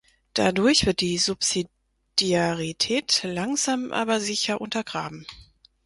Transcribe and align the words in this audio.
Dadurch 0.33 0.87
wird 0.87 0.99
die 1.01 1.19
Subsidiarität 1.19 3.21
langsam, 3.23 3.91
aber 3.93 4.19
sicher 4.19 4.59
untergraben. 4.59 5.27